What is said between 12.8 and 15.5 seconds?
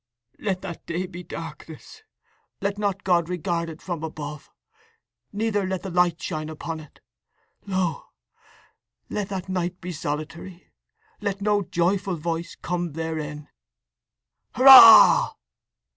therein."_ ("Hurrah!")